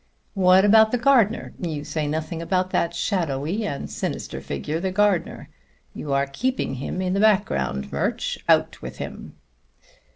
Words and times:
"What 0.33 0.65
about 0.65 0.91
the 0.91 0.97
gardener? 0.97 1.53
You 1.59 1.83
say 1.83 2.07
nothing 2.07 2.41
about 2.41 2.71
that 2.71 2.95
shadowy 2.95 3.67
and 3.67 3.87
sinister 3.87 4.41
figure, 4.41 4.79
the 4.79 4.89
gardener. 4.89 5.49
You 5.93 6.11
are 6.11 6.25
keeping 6.25 6.73
him 6.73 7.03
in 7.03 7.13
the 7.13 7.19
background, 7.19 7.91
Murch. 7.91 8.37
Out 8.49 8.81
with 8.81 8.97
him!" 8.97 9.35